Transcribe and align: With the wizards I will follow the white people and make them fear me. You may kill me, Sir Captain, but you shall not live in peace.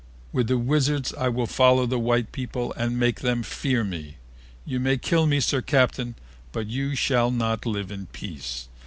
With 0.33 0.47
the 0.47 0.57
wizards 0.57 1.13
I 1.13 1.29
will 1.29 1.45
follow 1.45 1.85
the 1.85 1.99
white 1.99 2.31
people 2.31 2.73
and 2.73 2.99
make 2.99 3.19
them 3.19 3.43
fear 3.43 3.83
me. 3.83 4.17
You 4.65 4.79
may 4.79 4.97
kill 4.97 5.27
me, 5.27 5.39
Sir 5.39 5.61
Captain, 5.61 6.15
but 6.51 6.65
you 6.65 6.95
shall 6.95 7.29
not 7.29 7.67
live 7.67 7.91
in 7.91 8.07
peace. 8.07 8.67